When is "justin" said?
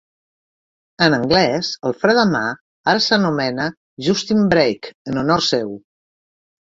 4.09-4.43